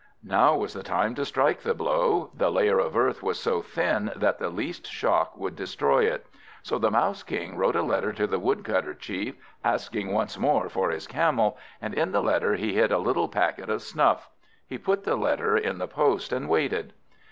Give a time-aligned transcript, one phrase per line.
[0.25, 2.31] Now was the time to strike the blow.
[2.35, 6.25] The layer of earth was so thin, that the least shock would destroy it.
[6.63, 10.89] So the Mouse King wrote a letter to the Woodcutter Chief, asking once more for
[10.89, 14.27] his Camel, and in the letter he hid a little packet of snuff.
[14.67, 16.93] He put the letter in the post, and waited.